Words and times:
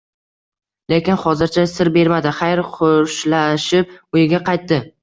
Lekin 0.93 1.19
hozircha 1.25 1.67
sir 1.73 1.93
bermadi, 1.99 2.35
xayr-xo‘shlashib 2.41 3.97
uyiga 3.99 4.47
qaytdi 4.53 4.87